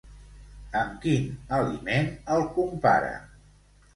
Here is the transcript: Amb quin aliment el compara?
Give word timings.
Amb 0.79 0.95
quin 1.03 1.27
aliment 1.57 2.09
el 2.37 2.45
compara? 2.57 3.13